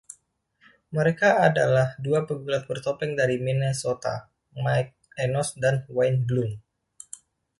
Mereka 0.97 1.29
adalah 1.47 1.87
dua 2.05 2.19
pegulat 2.27 2.63
bertopeng 2.69 3.11
dari 3.19 3.35
Minnesota, 3.47 4.15
Mike 4.63 4.93
Enos 5.25 5.49
dan 5.63 5.75
Wayne 5.95 6.21
Bloom. 6.27 6.51